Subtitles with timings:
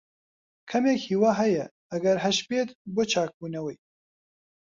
[0.69, 3.77] کەمێک ھیوا ھەیە، ئەگەر ھەشبێت، بۆ چاکبوونەوەی.